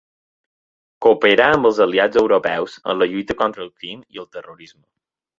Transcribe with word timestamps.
Cooperar 1.05 1.49
amb 1.57 1.67
els 1.69 1.81
aliats 1.85 2.19
europeus 2.21 2.77
en 2.93 2.99
la 3.01 3.07
lluita 3.11 3.35
contra 3.43 3.63
‘el 3.65 3.69
crim 3.83 4.01
i 4.17 4.23
el 4.23 4.27
terrorisme’ 4.39 4.83